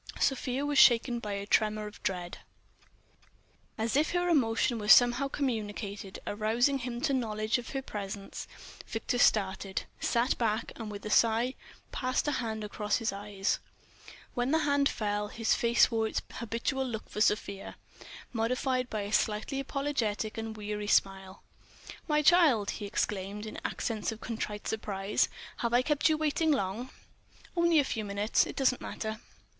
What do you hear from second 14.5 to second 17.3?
hand fell, his face wore its habitual look for